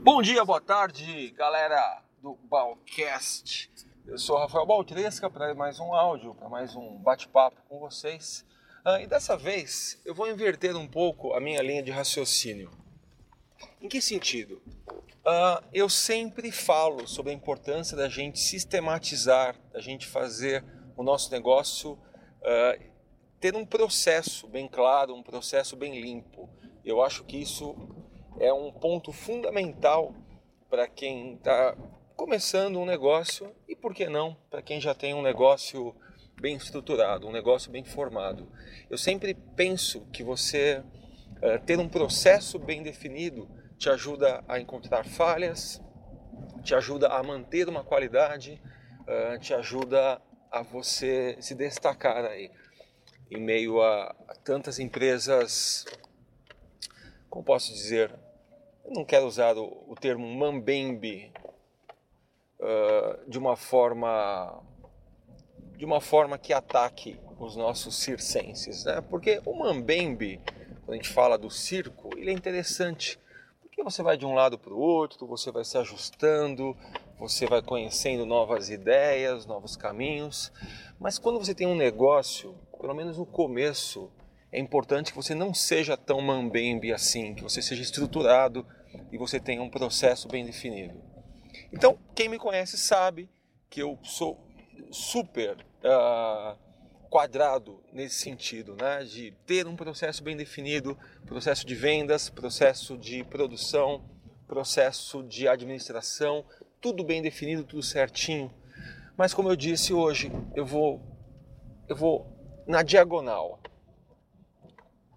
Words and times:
Bom 0.00 0.22
dia, 0.22 0.44
boa 0.44 0.60
tarde, 0.60 1.30
galera 1.30 2.02
do 2.22 2.34
Balcast. 2.44 3.70
Eu 4.06 4.16
sou 4.16 4.38
Rafael 4.38 4.64
Baltresca 4.64 5.28
para 5.28 5.52
mais 5.54 5.80
um 5.80 5.92
áudio, 5.92 6.34
para 6.34 6.48
mais 6.48 6.76
um 6.76 6.96
bate-papo 6.98 7.60
com 7.68 7.80
vocês. 7.80 8.46
Ah, 8.84 9.02
e 9.02 9.06
dessa 9.06 9.36
vez 9.36 10.00
eu 10.04 10.14
vou 10.14 10.30
inverter 10.30 10.76
um 10.76 10.86
pouco 10.86 11.34
a 11.34 11.40
minha 11.40 11.60
linha 11.60 11.82
de 11.82 11.90
raciocínio. 11.90 12.70
Em 13.80 13.88
que 13.88 14.00
sentido? 14.00 14.62
Uh, 14.88 15.62
eu 15.72 15.88
sempre 15.88 16.52
falo 16.52 17.06
sobre 17.06 17.32
a 17.32 17.34
importância 17.34 17.96
da 17.96 18.08
gente 18.08 18.38
sistematizar, 18.38 19.56
da 19.72 19.80
gente 19.80 20.06
fazer 20.06 20.64
o 20.96 21.02
nosso 21.02 21.30
negócio 21.32 21.92
uh, 21.92 22.84
ter 23.40 23.54
um 23.56 23.66
processo 23.66 24.46
bem 24.46 24.68
claro, 24.68 25.14
um 25.14 25.22
processo 25.22 25.76
bem 25.76 26.00
limpo. 26.00 26.48
Eu 26.84 27.02
acho 27.02 27.24
que 27.24 27.36
isso 27.36 27.74
é 28.40 28.52
um 28.52 28.70
ponto 28.70 29.12
fundamental 29.12 30.14
para 30.70 30.86
quem 30.86 31.34
está 31.34 31.76
começando 32.16 32.78
um 32.78 32.84
negócio 32.84 33.54
e, 33.68 33.74
por 33.74 33.94
que 33.94 34.08
não, 34.08 34.36
para 34.50 34.60
quem 34.60 34.80
já 34.80 34.94
tem 34.94 35.14
um 35.14 35.22
negócio 35.22 35.94
bem 36.40 36.56
estruturado, 36.56 37.26
um 37.26 37.32
negócio 37.32 37.70
bem 37.70 37.84
formado. 37.84 38.48
Eu 38.88 38.98
sempre 38.98 39.34
penso 39.34 40.06
que 40.12 40.22
você 40.22 40.82
uh, 41.36 41.64
ter 41.64 41.78
um 41.78 41.88
processo 41.88 42.58
bem 42.58 42.82
definido 42.82 43.48
te 43.76 43.88
ajuda 43.88 44.42
a 44.48 44.58
encontrar 44.58 45.04
falhas, 45.04 45.80
te 46.62 46.74
ajuda 46.74 47.08
a 47.08 47.22
manter 47.22 47.68
uma 47.68 47.84
qualidade, 47.84 48.60
uh, 49.02 49.38
te 49.38 49.54
ajuda 49.54 50.20
a 50.50 50.62
você 50.62 51.36
se 51.40 51.54
destacar 51.54 52.24
aí 52.24 52.50
em 53.30 53.40
meio 53.40 53.80
a, 53.80 54.14
a 54.26 54.34
tantas 54.42 54.78
empresas, 54.78 55.84
como 57.28 57.44
posso 57.44 57.72
dizer, 57.72 58.12
eu 58.88 58.94
não 58.94 59.04
quero 59.04 59.26
usar 59.26 59.54
o, 59.56 59.84
o 59.86 59.94
termo 59.94 60.26
mambembe 60.26 61.30
uh, 62.58 63.30
de 63.30 63.38
uma 63.38 63.54
forma 63.54 64.62
de 65.76 65.84
uma 65.84 66.00
forma 66.00 66.38
que 66.38 66.52
ataque 66.52 67.20
os 67.38 67.54
nossos 67.54 67.96
circenses, 67.96 68.84
né? 68.84 69.00
Porque 69.00 69.40
o 69.44 69.54
mambembe, 69.54 70.40
quando 70.84 70.94
a 70.94 70.96
gente 70.96 71.08
fala 71.08 71.38
do 71.38 71.48
circo, 71.50 72.10
ele 72.16 72.30
é 72.30 72.32
interessante 72.32 73.20
porque 73.60 73.80
você 73.84 74.02
vai 74.02 74.16
de 74.16 74.26
um 74.26 74.34
lado 74.34 74.58
para 74.58 74.72
o 74.72 74.80
outro, 74.80 75.24
você 75.24 75.52
vai 75.52 75.64
se 75.64 75.78
ajustando, 75.78 76.76
você 77.16 77.46
vai 77.46 77.62
conhecendo 77.62 78.26
novas 78.26 78.70
ideias, 78.70 79.46
novos 79.46 79.76
caminhos. 79.76 80.50
Mas 80.98 81.16
quando 81.16 81.38
você 81.38 81.54
tem 81.54 81.66
um 81.66 81.76
negócio, 81.76 82.56
pelo 82.80 82.94
menos 82.94 83.18
no 83.18 83.26
começo, 83.26 84.10
é 84.50 84.58
importante 84.58 85.12
que 85.12 85.16
você 85.16 85.34
não 85.34 85.54
seja 85.54 85.96
tão 85.96 86.20
mambembe 86.20 86.92
assim, 86.92 87.34
que 87.34 87.42
você 87.42 87.62
seja 87.62 87.82
estruturado 87.82 88.66
e 89.10 89.18
você 89.18 89.38
tenha 89.40 89.62
um 89.62 89.70
processo 89.70 90.28
bem 90.28 90.44
definido. 90.44 91.00
Então, 91.72 91.98
quem 92.14 92.28
me 92.28 92.38
conhece 92.38 92.76
sabe 92.78 93.28
que 93.68 93.80
eu 93.80 93.98
sou 94.02 94.38
super 94.90 95.56
uh, 95.84 96.56
quadrado 97.10 97.82
nesse 97.92 98.16
sentido, 98.16 98.76
né? 98.76 99.04
de 99.04 99.32
ter 99.46 99.66
um 99.66 99.76
processo 99.76 100.22
bem 100.22 100.36
definido, 100.36 100.96
processo 101.26 101.66
de 101.66 101.74
vendas, 101.74 102.30
processo 102.30 102.96
de 102.96 103.24
produção, 103.24 104.04
processo 104.46 105.22
de 105.22 105.48
administração, 105.48 106.44
tudo 106.80 107.04
bem 107.04 107.20
definido, 107.20 107.64
tudo 107.64 107.82
certinho. 107.82 108.52
Mas 109.16 109.34
como 109.34 109.50
eu 109.50 109.56
disse 109.56 109.92
hoje, 109.92 110.30
eu 110.54 110.64
vou 110.64 111.02
eu 111.88 111.96
vou 111.96 112.26
na 112.66 112.82
diagonal. 112.82 113.58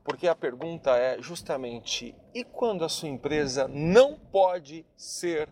Porque 0.04 0.28
a 0.28 0.36
pergunta 0.36 0.98
é 0.98 1.22
justamente: 1.22 2.16
e 2.34 2.44
quando 2.44 2.86
a 2.86 2.90
sua 2.90 3.10
empresa 3.10 3.68
não 3.68 4.18
pode 4.18 4.86
ser 4.96 5.50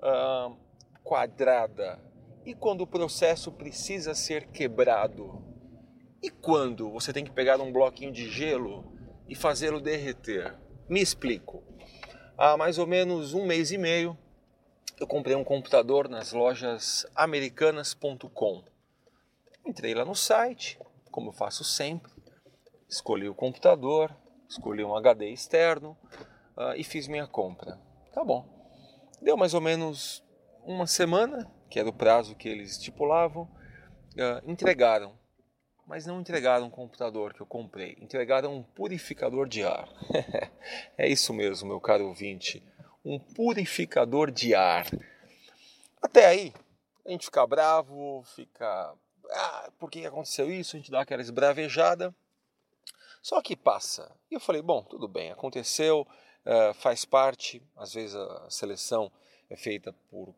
uh, 0.00 0.56
quadrada? 1.02 1.98
E 2.44 2.54
quando 2.54 2.82
o 2.82 2.86
processo 2.86 3.52
precisa 3.52 4.14
ser 4.14 4.48
quebrado? 4.48 5.42
E 6.22 6.30
quando 6.30 6.90
você 6.90 7.12
tem 7.12 7.24
que 7.24 7.30
pegar 7.30 7.60
um 7.60 7.72
bloquinho 7.72 8.12
de 8.12 8.30
gelo 8.30 8.92
e 9.28 9.34
fazê-lo 9.34 9.80
derreter? 9.80 10.56
Me 10.88 11.00
explico. 11.00 11.62
Há 12.36 12.56
mais 12.56 12.78
ou 12.78 12.86
menos 12.86 13.34
um 13.34 13.46
mês 13.46 13.70
e 13.72 13.78
meio, 13.78 14.16
eu 14.98 15.06
comprei 15.06 15.34
um 15.34 15.44
computador 15.44 16.08
nas 16.08 16.32
lojas 16.32 17.06
americanas.com. 17.14 18.62
Entrei 19.64 19.94
lá 19.94 20.04
no 20.04 20.14
site, 20.14 20.78
como 21.10 21.28
eu 21.28 21.32
faço 21.32 21.64
sempre, 21.64 22.12
escolhi 22.88 23.28
o 23.28 23.34
computador, 23.34 24.14
escolhi 24.52 24.84
um 24.84 24.94
HD 24.94 25.30
externo 25.30 25.96
uh, 26.56 26.74
e 26.76 26.84
fiz 26.84 27.08
minha 27.08 27.26
compra. 27.26 27.78
Tá 28.12 28.24
bom. 28.24 28.46
Deu 29.20 29.36
mais 29.36 29.54
ou 29.54 29.60
menos 29.60 30.24
uma 30.64 30.86
semana, 30.86 31.50
que 31.68 31.78
era 31.78 31.88
o 31.88 31.92
prazo 31.92 32.34
que 32.34 32.48
eles 32.48 32.72
estipulavam, 32.72 33.42
uh, 33.44 34.50
entregaram 34.50 35.20
mas 35.92 36.06
não 36.06 36.20
entregaram 36.20 36.68
um 36.68 36.70
computador 36.70 37.34
que 37.34 37.42
eu 37.42 37.46
comprei, 37.46 37.98
entregaram 38.00 38.56
um 38.56 38.62
purificador 38.62 39.46
de 39.46 39.62
ar. 39.62 39.86
é 40.96 41.06
isso 41.06 41.34
mesmo, 41.34 41.68
meu 41.68 41.80
caro 41.80 42.06
ouvinte, 42.06 42.62
um 43.04 43.18
purificador 43.18 44.30
de 44.30 44.54
ar. 44.54 44.86
Até 46.00 46.24
aí, 46.24 46.54
a 47.04 47.10
gente 47.10 47.26
fica 47.26 47.46
bravo, 47.46 48.22
fica. 48.34 48.94
Ah, 49.30 49.70
por 49.78 49.90
que 49.90 50.06
aconteceu 50.06 50.50
isso? 50.50 50.76
A 50.76 50.78
gente 50.78 50.90
dá 50.90 51.02
aquela 51.02 51.20
esbravejada. 51.20 52.14
Só 53.22 53.40
que 53.40 53.56
passa. 53.56 54.10
E 54.30 54.34
eu 54.34 54.40
falei: 54.40 54.60
bom, 54.60 54.82
tudo 54.82 55.06
bem, 55.06 55.30
aconteceu, 55.30 56.06
uh, 56.44 56.74
faz 56.74 57.04
parte. 57.04 57.62
Às 57.76 57.94
vezes 57.94 58.16
a 58.16 58.50
seleção 58.50 59.10
é 59.48 59.56
feita 59.56 59.94
por 60.10 60.34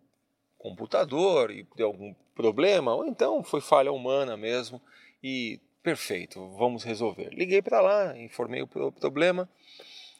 computador 0.59 1.51
e 1.51 1.67
deu 1.75 1.89
algum 1.89 2.15
problema, 2.35 2.95
ou 2.95 3.07
então 3.07 3.43
foi 3.43 3.61
falha 3.61 3.93
humana 3.93 4.37
mesmo 4.37 4.81
e 5.23 5.61
perfeito, 5.83 6.49
vamos 6.57 6.83
resolver. 6.83 7.29
Liguei 7.31 7.61
para 7.61 7.81
lá, 7.81 8.19
informei 8.19 8.63
o 8.63 8.67
problema. 8.67 9.49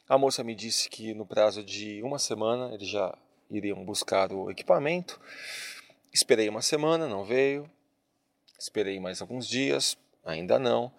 A 0.07 0.17
moça 0.17 0.43
me 0.43 0.53
disse 0.53 0.87
que 0.87 1.15
no 1.15 1.25
prazo 1.25 1.63
de 1.63 2.03
uma 2.03 2.19
semana 2.19 2.71
eles 2.73 2.87
já 2.87 3.17
iriam 3.49 3.83
buscar 3.83 4.31
o 4.31 4.51
equipamento. 4.51 5.19
Esperei 6.13 6.47
uma 6.47 6.61
semana, 6.61 7.07
não 7.07 7.25
veio. 7.25 7.69
Esperei 8.59 8.99
mais 8.99 9.21
alguns 9.21 9.47
dias, 9.47 9.97
ainda 10.23 10.59
não. 10.59 10.91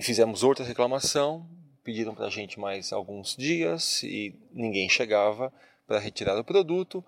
Fizemos 0.00 0.42
outra 0.42 0.64
reclamação, 0.64 1.46
pediram 1.84 2.14
para 2.14 2.26
a 2.26 2.30
gente 2.30 2.58
mais 2.58 2.92
alguns 2.92 3.36
dias 3.36 4.02
e 4.02 4.34
ninguém 4.52 4.88
chegava 4.88 5.52
para 5.86 5.98
retirar 5.98 6.38
o 6.38 6.44
produto. 6.44 7.04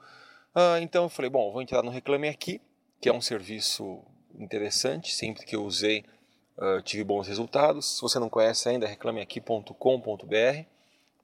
Ah, 0.55 0.79
então 0.81 1.05
eu 1.05 1.09
falei, 1.09 1.31
bom, 1.31 1.51
vou 1.51 1.63
entrar 1.63 1.83
no 1.83 1.91
Reclame 1.91 2.29
Aqui, 2.29 2.61
que 3.01 3.09
é 3.09 3.13
um 3.13 3.21
serviço 3.21 4.03
interessante, 4.39 5.13
sempre 5.13 5.45
que 5.45 5.57
eu 5.57 5.65
usei 5.65 6.05
uh, 6.59 6.83
tive 6.83 7.05
bons 7.05 7.27
resultados. 7.27 7.97
Se 7.97 8.01
você 8.03 8.19
não 8.19 8.29
conhece 8.29 8.69
ainda, 8.69 8.87
reclameaqui.com.br. 8.87 10.65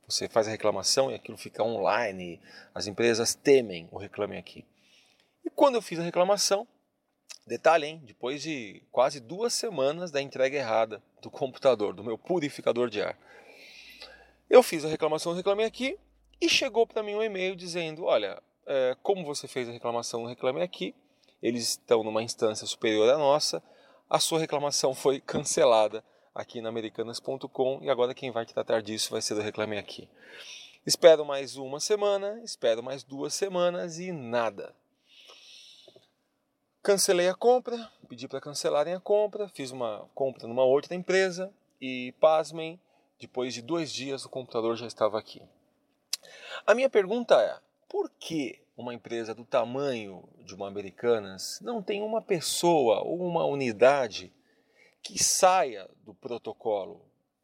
Você 0.07 0.29
faz 0.29 0.47
a 0.47 0.51
reclamação 0.51 1.11
e 1.11 1.15
aquilo 1.15 1.37
fica 1.37 1.63
online. 1.63 2.41
As 2.75 2.87
empresas 2.87 3.35
temem 3.35 3.89
o 3.91 3.99
Reclame 3.99 4.37
Aqui. 4.37 4.65
E 5.45 5.51
quando 5.51 5.77
eu 5.77 5.83
fiz 5.83 5.99
a 5.99 6.03
reclamação, 6.03 6.67
detalhe, 7.47 7.87
hein, 7.87 8.03
depois 8.05 8.43
de 8.43 8.83
quase 8.91 9.21
duas 9.21 9.53
semanas 9.53 10.11
da 10.11 10.21
entrega 10.21 10.57
errada 10.57 11.03
do 11.21 11.31
computador, 11.31 11.95
do 11.95 12.05
meu 12.05 12.17
purificador 12.17 12.89
de 12.89 13.03
ar, 13.03 13.19
eu 14.49 14.63
fiz 14.63 14.85
a 14.85 14.89
reclamação 14.89 15.33
no 15.33 15.37
Reclame 15.37 15.65
Aqui 15.65 15.99
e 16.41 16.49
chegou 16.49 16.87
para 16.87 17.03
mim 17.03 17.15
um 17.15 17.23
e-mail 17.23 17.57
dizendo: 17.57 18.05
Olha, 18.05 18.43
é, 18.67 18.97
como 19.03 19.25
você 19.25 19.49
fez 19.49 19.69
a 19.69 19.73
reclamação 19.73 20.27
Reclame 20.27 20.63
Aqui, 20.63 20.95
eles 21.43 21.71
estão 21.71 22.03
numa 22.03 22.23
instância 22.23 22.67
superior 22.67 23.09
à 23.11 23.19
nossa, 23.19 23.63
a 24.09 24.19
sua 24.19 24.39
reclamação 24.39 24.95
foi 24.95 25.21
cancelada 25.21 26.05
aqui 26.35 26.61
na 26.61 26.69
americanas.com 26.69 27.81
e 27.83 27.91
agora 27.91 28.15
quem 28.15 28.31
vai 28.31 28.45
tratar 28.45 28.83
disso 28.83 29.11
vai 29.11 29.23
ser 29.23 29.35
o 29.35 29.41
Reclame 29.41 29.79
Aqui. 29.79 30.09
Espero 30.87 31.25
mais 31.25 31.57
uma 31.57 31.81
semana, 31.81 32.41
espero 32.45 32.83
mais 32.83 33.03
duas 33.03 33.35
semanas 33.35 33.99
e 33.99 34.13
nada. 34.13 34.75
Cancelei 36.85 37.31
a 37.31 37.35
compra, 37.35 37.91
pedi 38.11 38.29
para 38.29 38.43
cancelarem 38.43 38.93
a 38.93 39.01
compra, 39.01 39.49
fiz 39.49 39.71
uma 39.71 40.07
compra 40.15 40.47
numa 40.47 40.65
outra 40.65 40.95
empresa 40.95 41.51
e, 41.81 42.13
pasmem, 42.21 42.79
depois 43.19 43.55
de 43.55 43.63
dois 43.63 43.91
dias 43.91 44.27
o 44.27 44.29
computador 44.29 44.77
já 44.77 44.87
estava 44.87 45.19
aqui. 45.19 45.41
A 46.67 46.75
minha 46.75 46.91
pergunta 46.91 47.41
é: 47.41 47.59
por 47.89 48.11
que 48.11 48.61
uma 48.77 48.93
empresa 48.93 49.35
do 49.35 49.47
tamanho 49.47 50.29
de 50.41 50.55
uma 50.55 50.69
Americanas 50.69 51.59
não 51.63 51.83
tem 51.83 52.03
uma 52.03 52.21
pessoa 52.21 53.01
ou 53.01 53.19
uma 53.27 53.47
unidade 53.47 54.31
que 55.03 55.19
saia 55.19 55.89
do 56.05 56.13
protocolo. 56.13 57.01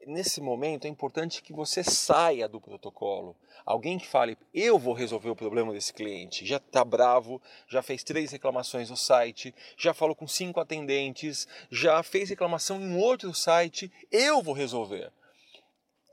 Nesse 0.07 0.41
momento 0.41 0.87
é 0.87 0.89
importante 0.89 1.43
que 1.43 1.53
você 1.53 1.85
saia 1.85 2.49
do 2.49 2.61
protocolo. 2.61 3.37
Alguém 3.67 3.99
que 3.99 4.07
fale, 4.07 4.39
eu 4.55 4.79
vou 4.79 4.95
resolver 4.95 5.29
o 5.29 5.37
problema 5.37 5.73
desse 5.73 5.93
cliente. 5.93 6.47
Já 6.47 6.57
está 6.57 6.85
bravo, 6.85 7.41
já 7.69 7.83
fez 7.83 8.03
três 8.03 8.33
reclamações 8.33 8.89
no 8.89 8.97
site, 8.97 9.55
já 9.77 9.93
falou 9.93 10.17
com 10.17 10.27
cinco 10.27 10.59
atendentes, 10.59 11.47
já 11.71 12.03
fez 12.03 12.31
reclamação 12.31 12.81
em 12.81 12.97
outro 12.97 13.35
site, 13.35 13.93
eu 14.11 14.43
vou 14.43 14.55
resolver. 14.55 15.13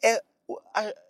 É 0.04 0.22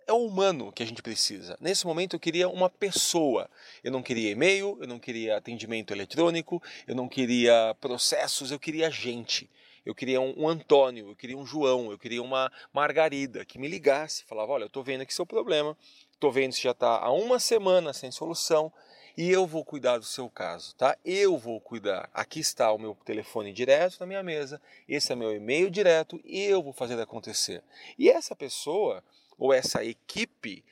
é 0.06 0.12
o 0.12 0.26
humano 0.26 0.72
que 0.72 0.82
a 0.82 0.86
gente 0.86 1.02
precisa. 1.02 1.56
Nesse 1.60 1.86
momento 1.86 2.16
eu 2.16 2.20
queria 2.20 2.48
uma 2.48 2.68
pessoa. 2.68 3.48
Eu 3.84 3.92
não 3.92 4.02
queria 4.02 4.30
e-mail, 4.30 4.76
eu 4.80 4.88
não 4.88 4.98
queria 4.98 5.36
atendimento 5.36 5.92
eletrônico, 5.92 6.62
eu 6.86 6.94
não 6.94 7.08
queria 7.08 7.76
processos, 7.80 8.50
eu 8.50 8.58
queria 8.58 8.90
gente. 8.90 9.48
Eu 9.84 9.94
queria 9.94 10.20
um, 10.20 10.48
Antônio, 10.48 11.10
eu 11.10 11.16
queria 11.16 11.36
um 11.36 11.46
João, 11.46 11.90
eu 11.90 11.98
queria 11.98 12.22
uma 12.22 12.50
Margarida 12.72 13.44
que 13.44 13.58
me 13.58 13.68
ligasse, 13.68 14.24
falava: 14.24 14.52
Olha, 14.52 14.64
eu 14.64 14.68
estou 14.68 14.82
vendo 14.82 15.02
aqui 15.02 15.14
seu 15.14 15.26
problema, 15.26 15.76
estou 16.12 16.30
vendo 16.32 16.52
se 16.52 16.62
já 16.62 16.72
está 16.72 16.98
há 16.98 17.12
uma 17.12 17.38
semana 17.38 17.92
sem 17.92 18.10
solução 18.10 18.72
e 19.16 19.30
eu 19.30 19.46
vou 19.46 19.64
cuidar 19.64 19.98
do 19.98 20.04
seu 20.04 20.30
caso, 20.30 20.76
tá? 20.76 20.96
Eu 21.04 21.36
vou 21.36 21.60
cuidar. 21.60 22.08
Aqui 22.14 22.38
está 22.38 22.70
o 22.70 22.78
meu 22.78 22.96
telefone 23.04 23.52
direto 23.52 23.98
na 23.98 24.06
minha 24.06 24.22
mesa, 24.22 24.62
esse 24.88 25.12
é 25.12 25.16
meu 25.16 25.34
e-mail 25.34 25.68
direto 25.68 26.20
e 26.24 26.40
eu 26.44 26.62
vou 26.62 26.72
fazer 26.72 27.00
acontecer. 27.00 27.64
E 27.98 28.08
essa 28.08 28.36
pessoa 28.36 29.02
ou 29.36 29.52
essa 29.52 29.84
equipe 29.84 30.64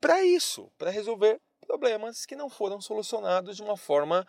para 0.00 0.24
isso, 0.24 0.70
para 0.78 0.90
resolver 0.90 1.40
problemas 1.66 2.24
que 2.24 2.36
não 2.36 2.48
foram 2.48 2.80
solucionados 2.80 3.56
de 3.56 3.62
uma 3.62 3.76
forma 3.76 4.26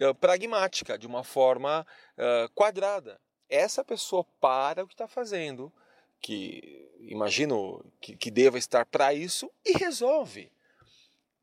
uh, 0.00 0.14
pragmática, 0.14 0.98
de 0.98 1.06
uma 1.06 1.22
forma 1.22 1.86
uh, 2.16 2.48
quadrada. 2.54 3.20
Essa 3.50 3.84
pessoa 3.84 4.24
para 4.40 4.84
o 4.84 4.86
que 4.86 4.94
está 4.94 5.08
fazendo, 5.08 5.72
que 6.20 6.88
imagino 7.00 7.84
que, 8.00 8.16
que 8.16 8.30
deva 8.30 8.58
estar 8.58 8.86
para 8.86 9.12
isso 9.12 9.50
e 9.64 9.76
resolve. 9.76 10.50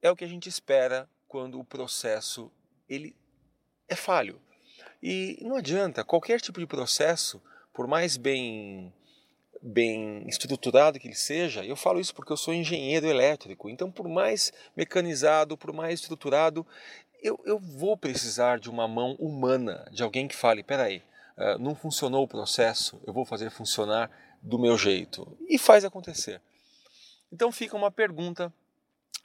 É 0.01 0.09
o 0.09 0.15
que 0.15 0.23
a 0.23 0.27
gente 0.27 0.47
espera 0.47 1.09
quando 1.27 1.59
o 1.59 1.65
processo 1.65 2.51
ele 2.87 3.15
é 3.87 3.95
falho. 3.95 4.41
E 5.01 5.37
não 5.41 5.57
adianta, 5.57 6.03
qualquer 6.03 6.39
tipo 6.39 6.59
de 6.59 6.65
processo, 6.65 7.41
por 7.73 7.87
mais 7.87 8.17
bem 8.17 8.93
bem 9.59 10.23
estruturado 10.27 10.99
que 10.99 11.07
ele 11.07 11.15
seja, 11.15 11.65
eu 11.65 11.75
falo 11.75 11.99
isso 11.99 12.13
porque 12.13 12.31
eu 12.31 12.37
sou 12.37 12.53
engenheiro 12.53 13.07
elétrico, 13.07 13.69
então 13.69 13.91
por 13.91 14.07
mais 14.07 14.53
mecanizado, 14.75 15.57
por 15.57 15.73
mais 15.73 15.99
estruturado, 15.99 16.65
eu, 17.21 17.39
eu 17.43 17.57
vou 17.57 17.97
precisar 17.97 18.59
de 18.59 18.69
uma 18.69 18.87
mão 18.87 19.13
humana, 19.13 19.89
de 19.91 20.03
alguém 20.03 20.27
que 20.27 20.35
fale, 20.35 20.61
peraí, 20.61 21.01
uh, 21.37 21.59
não 21.59 21.75
funcionou 21.75 22.23
o 22.23 22.27
processo, 22.27 22.99
eu 23.05 23.13
vou 23.13 23.25
fazer 23.25 23.49
funcionar 23.49 24.09
do 24.41 24.59
meu 24.59 24.77
jeito. 24.77 25.37
E 25.47 25.57
faz 25.57 25.85
acontecer. 25.85 26.41
Então 27.31 27.51
fica 27.51 27.75
uma 27.75 27.91
pergunta 27.91 28.53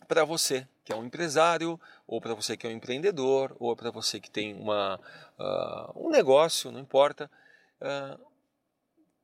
para 0.06 0.24
você 0.24 0.66
que 0.84 0.92
é 0.92 0.96
um 0.96 1.04
empresário, 1.04 1.80
ou 2.06 2.20
para 2.20 2.34
você 2.34 2.56
que 2.56 2.66
é 2.66 2.70
um 2.70 2.72
empreendedor, 2.72 3.56
ou 3.58 3.74
para 3.76 3.90
você 3.90 4.18
que 4.18 4.30
tem 4.30 4.54
uma, 4.54 4.98
uh, 5.38 6.06
um 6.06 6.10
negócio, 6.10 6.72
não 6.72 6.80
importa. 6.80 7.30
Uh, 7.80 8.20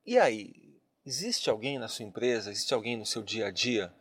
e 0.06 0.18
aí, 0.18 0.78
existe 1.04 1.50
alguém 1.50 1.78
na 1.78 1.88
sua 1.88 2.04
empresa, 2.04 2.50
existe 2.50 2.72
alguém 2.72 2.96
no 2.96 3.04
seu 3.04 3.22
dia 3.22 3.46
a 3.46 3.50
dia 3.50 3.92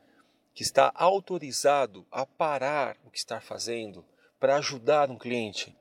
que 0.53 0.63
está 0.63 0.91
autorizado 0.95 2.05
a 2.11 2.25
parar 2.25 2.97
o 3.05 3.09
que 3.09 3.17
está 3.17 3.41
fazendo 3.41 4.05
para 4.39 4.55
ajudar 4.57 5.09
um 5.09 5.17
cliente? 5.17 5.75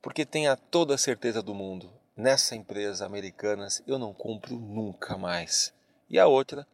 Porque 0.00 0.24
tenha 0.24 0.56
toda 0.56 0.94
a 0.94 0.98
certeza 0.98 1.42
do 1.42 1.54
mundo, 1.54 1.92
nessa 2.16 2.56
empresa 2.56 3.04
Americanas 3.04 3.82
eu 3.86 3.98
não 3.98 4.14
compro 4.14 4.58
nunca 4.58 5.18
mais. 5.18 5.74
E 6.08 6.18
a 6.18 6.26
outra, 6.26 6.66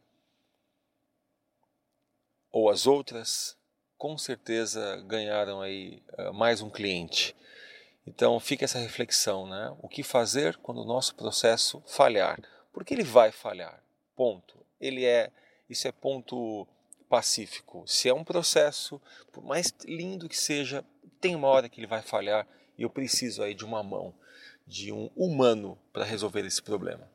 ou 2.51 2.69
as 2.69 2.87
outras, 2.87 3.57
com 3.97 4.17
certeza 4.17 5.01
ganharam 5.07 5.61
aí 5.61 6.01
uh, 6.17 6.33
mais 6.33 6.61
um 6.61 6.69
cliente. 6.69 7.35
Então 8.05 8.39
fica 8.39 8.65
essa 8.65 8.79
reflexão, 8.79 9.47
né? 9.47 9.75
O 9.81 9.87
que 9.87 10.03
fazer 10.03 10.57
quando 10.57 10.81
o 10.81 10.85
nosso 10.85 11.15
processo 11.15 11.81
falhar? 11.87 12.39
Porque 12.71 12.93
ele 12.93 13.03
vai 13.03 13.31
falhar. 13.31 13.83
Ponto. 14.15 14.63
Ele 14.79 15.05
é 15.05 15.31
isso 15.69 15.87
é 15.87 15.91
ponto 15.91 16.67
pacífico. 17.09 17.83
Se 17.87 18.09
é 18.09 18.13
um 18.13 18.23
processo, 18.23 19.01
por 19.31 19.43
mais 19.43 19.73
lindo 19.85 20.29
que 20.29 20.37
seja, 20.37 20.83
tem 21.21 21.35
uma 21.35 21.47
hora 21.47 21.69
que 21.69 21.79
ele 21.79 21.87
vai 21.87 22.01
falhar 22.01 22.47
e 22.77 22.83
eu 22.83 22.89
preciso 22.89 23.41
aí 23.41 23.53
de 23.53 23.63
uma 23.63 23.81
mão, 23.81 24.13
de 24.65 24.91
um 24.91 25.09
humano 25.15 25.77
para 25.91 26.03
resolver 26.03 26.45
esse 26.45 26.61
problema. 26.61 27.09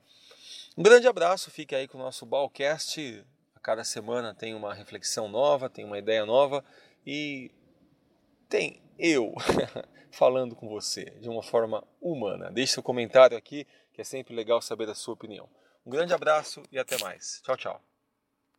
Um 0.77 0.83
grande 0.83 1.07
abraço, 1.09 1.51
fique 1.51 1.75
aí 1.75 1.89
com 1.89 1.99
o 1.99 2.03
nosso 2.03 2.25
Balcast 2.25 3.25
cada 3.69 3.85
semana 3.85 4.35
tem 4.35 4.55
uma 4.55 4.73
reflexão 4.73 5.29
nova, 5.29 5.69
tem 5.69 5.85
uma 5.85 5.99
ideia 5.99 6.25
nova 6.25 6.65
e 7.07 7.51
tem 8.49 8.81
eu 8.99 9.35
falando 10.11 10.57
com 10.57 10.67
você 10.67 11.05
de 11.21 11.29
uma 11.29 11.43
forma 11.43 11.85
humana. 12.01 12.51
Deixe 12.51 12.73
seu 12.73 12.83
comentário 12.83 13.37
aqui, 13.37 13.67
que 13.93 14.01
é 14.01 14.05
sempre 14.05 14.35
legal 14.35 14.63
saber 14.63 14.89
a 14.89 14.95
sua 14.95 15.13
opinião. 15.13 15.47
Um 15.85 15.91
grande 15.91 16.15
abraço 16.15 16.63
e 16.73 16.79
até 16.79 16.97
mais. 16.97 17.43
Tchau, 17.45 17.59
tchau. 17.59 17.88